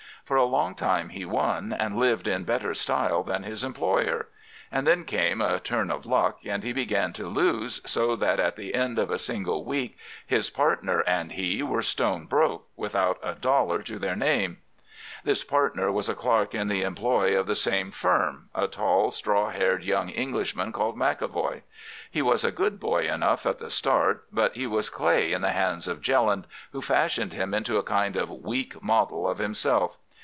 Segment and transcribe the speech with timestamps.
[0.23, 4.29] For a long time he won, and lived in better style than his employer.
[4.71, 8.55] And then came a turn of luck, and he began to lose so that at
[8.55, 13.33] the end of a single week his partner and he were stone broke, without a
[13.35, 14.55] dollar to their names.
[15.25, 19.83] "This partner was a clerk in the employ of the same firm—a tall, straw haired
[19.83, 21.63] young Englishman called McEvoy.
[22.09, 25.51] He was a good boy enough at the start, but he was clay in the
[25.51, 29.97] hands of Jelland, who fashioned him into a kind of weak model of himself.